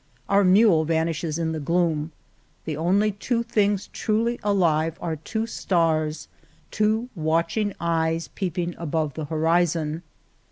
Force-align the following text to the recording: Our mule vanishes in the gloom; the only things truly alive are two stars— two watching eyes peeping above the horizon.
Our 0.27 0.43
mule 0.43 0.83
vanishes 0.83 1.37
in 1.37 1.51
the 1.51 1.59
gloom; 1.59 2.11
the 2.65 2.75
only 2.75 3.11
things 3.11 3.85
truly 3.93 4.39
alive 4.41 4.97
are 4.99 5.15
two 5.17 5.45
stars— 5.45 6.27
two 6.71 7.09
watching 7.13 7.75
eyes 7.79 8.27
peeping 8.29 8.73
above 8.79 9.13
the 9.13 9.25
horizon. 9.25 10.01